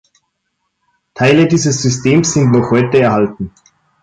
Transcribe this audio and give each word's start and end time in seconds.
Teile 1.13 1.45
dieses 1.45 1.83
Systems 1.83 2.33
sind 2.33 2.49
noch 2.49 2.71
heute 2.71 2.97
erhalten. 2.97 3.53